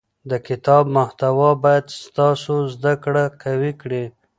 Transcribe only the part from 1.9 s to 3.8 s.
ستاسو زده کړه قوي